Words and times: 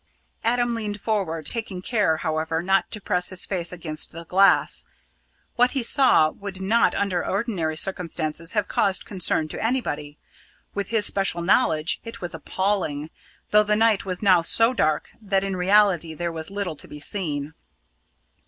Adam 0.43 0.73
leaned 0.73 0.99
forward, 0.99 1.45
taking 1.45 1.79
care, 1.79 2.17
however, 2.17 2.63
not 2.63 2.89
to 2.89 2.99
press 2.99 3.29
his 3.29 3.45
face 3.45 3.71
against 3.71 4.09
the 4.09 4.25
glass. 4.25 4.83
What 5.57 5.73
he 5.73 5.83
saw 5.83 6.31
would 6.31 6.59
not 6.59 6.95
under 6.95 7.23
ordinary 7.23 7.77
circumstances 7.77 8.53
have 8.53 8.67
caused 8.67 9.05
concern 9.05 9.47
to 9.49 9.63
anybody. 9.63 10.17
With 10.73 10.89
his 10.89 11.05
special 11.05 11.43
knowledge, 11.43 11.99
it 12.03 12.19
was 12.19 12.33
appalling 12.33 13.11
though 13.51 13.61
the 13.61 13.75
night 13.75 14.03
was 14.03 14.23
now 14.23 14.41
so 14.41 14.73
dark 14.73 15.11
that 15.21 15.43
in 15.43 15.55
reality 15.55 16.15
there 16.15 16.31
was 16.31 16.49
little 16.49 16.75
to 16.77 16.87
be 16.87 16.99
seen. 16.99 17.53